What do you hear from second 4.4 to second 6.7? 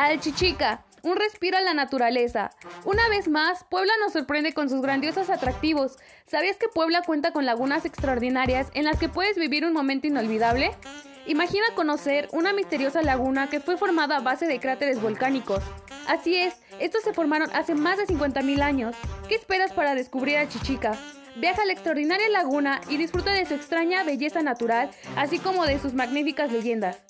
con sus grandiosos atractivos. ¿Sabías que